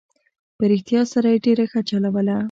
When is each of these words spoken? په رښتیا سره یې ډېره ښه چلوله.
په 0.57 0.63
رښتیا 0.71 1.01
سره 1.13 1.27
یې 1.33 1.37
ډېره 1.45 1.65
ښه 1.71 1.81
چلوله. 1.89 2.37